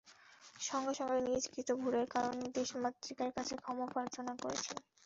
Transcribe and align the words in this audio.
সঙ্গে 0.59 0.93
সঙ্গে 0.99 1.19
নিজ 1.27 1.43
কৃত 1.53 1.69
ভুলের 1.81 2.07
কারণে 2.13 2.45
দেশমাতৃকার 2.57 3.29
কাছে 3.37 3.53
ক্ষমা 3.61 3.85
প্রার্থনা 3.93 4.33
করেছেন। 4.41 4.77